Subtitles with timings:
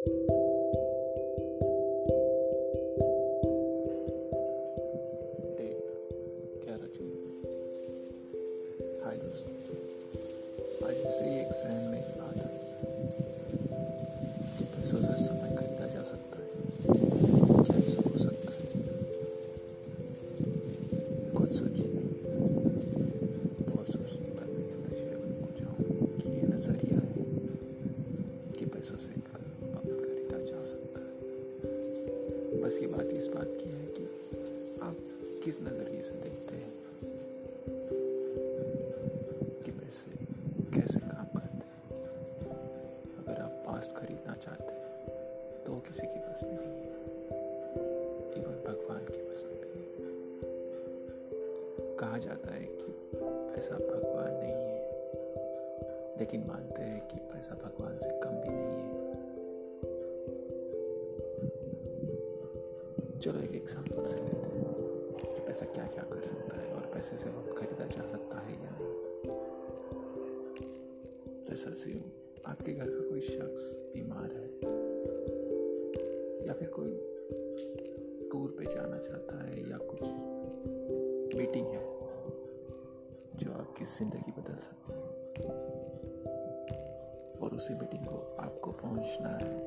[0.00, 0.08] हाय
[9.16, 9.54] दोस्तों।
[10.88, 12.58] आज ऐसे ही एक सहन में बात आई
[14.58, 15.19] तो पैसों से
[35.44, 36.72] किस नज़रिए से देखते हैं?
[39.64, 40.10] कि पैसे
[40.74, 41.76] कैसे काम करते हैं?
[43.18, 44.88] अगर आप पास्ट खरीदना चाहते हैं
[45.64, 46.96] तो किसी के बस में नहीं है।
[48.36, 50.26] इवन भगवान के बस में भी नहीं
[51.96, 54.78] कहा जाता है कि पैसा भगवान नहीं है।
[56.18, 59.18] लेकिन मानते हैं कि पैसा भगवान से कम भी नहीं है।
[63.20, 64.39] चलो एक एग्ज़ाम्पल से लेते
[67.00, 68.88] पैसे से वक्त खरीदा जा सकता है या नहीं।
[71.46, 71.92] जैसा से
[72.46, 73.62] आपके घर का कोई शख्स
[73.94, 74.48] बीमार है,
[76.46, 76.90] या फिर कोई
[78.28, 80.02] टूर पे जाना चाहता है, या कुछ
[81.38, 81.82] मीटिंग है
[83.40, 85.08] जो आपकी ज़िंदगी बदल सकती है,
[87.40, 89.59] और उसी मीटिंग को आपको पहुँचना है।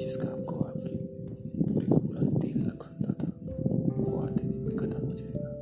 [0.00, 0.96] जिस काम को आपकी
[1.62, 3.32] पूरे का पूरा दिन लग सकता था,
[4.02, 5.52] वो आधे दिन में खत्म हो जाएगा।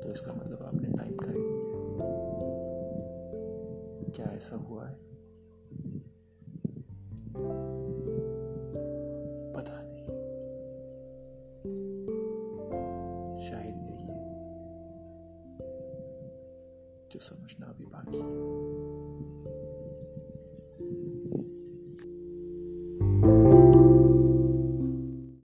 [0.00, 1.46] तो इसका मतलब आपने टाइम लिया
[4.10, 4.94] क्या ऐसा हुआ है?
[9.52, 10.06] पता नहीं।
[13.50, 14.38] शायद यही है
[17.12, 19.35] जो समझना अभी बाकी है।